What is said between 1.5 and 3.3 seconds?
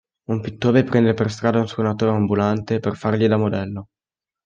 un suonatore ambulante per fargli